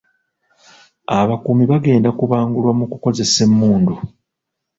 Abakuumi 1.17 1.63
bagenda 1.71 2.09
kubangulwa 2.19 2.71
mu 2.79 2.85
kukozesa 2.91 3.39
emmundu. 3.47 3.93